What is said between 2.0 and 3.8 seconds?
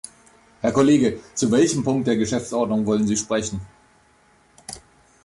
der Geschäftsordnung wollen Sie sprechen?